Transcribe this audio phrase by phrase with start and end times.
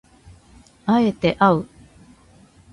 [0.87, 1.67] 敢えてあう